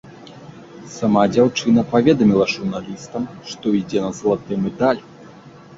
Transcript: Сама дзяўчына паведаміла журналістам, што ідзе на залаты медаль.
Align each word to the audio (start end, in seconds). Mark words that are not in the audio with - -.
Сама 0.93 1.25
дзяўчына 1.33 1.83
паведаміла 1.93 2.49
журналістам, 2.55 3.29
што 3.53 3.65
ідзе 3.83 3.99
на 4.09 4.15
залаты 4.23 4.53
медаль. 4.69 5.01